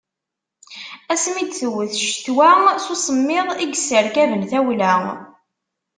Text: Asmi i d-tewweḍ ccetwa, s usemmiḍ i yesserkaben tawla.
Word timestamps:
Asmi 1.13 1.39
i 1.41 1.45
d-tewweḍ 1.45 1.91
ccetwa, 2.05 2.51
s 2.83 2.85
usemmiḍ 2.93 3.47
i 3.57 3.65
yesserkaben 3.71 4.41
tawla. 4.51 4.93